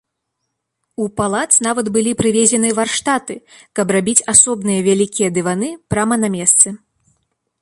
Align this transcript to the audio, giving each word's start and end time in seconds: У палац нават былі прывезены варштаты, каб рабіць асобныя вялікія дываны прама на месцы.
У 1.03 1.09
палац 1.19 1.49
нават 1.67 1.91
былі 1.97 2.11
прывезены 2.23 2.73
варштаты, 2.79 3.35
каб 3.81 3.87
рабіць 3.97 4.25
асобныя 4.37 4.79
вялікія 4.89 5.29
дываны 5.41 5.67
прама 5.93 6.15
на 6.25 6.29
месцы. 6.39 6.67